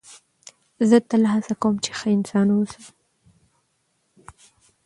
زه 0.89 0.97
تل 1.09 1.23
هڅه 1.33 1.53
کوم، 1.61 1.75
چي 1.83 1.91
ښه 1.97 2.07
انسان 2.17 2.47
واوسم. 2.49 2.83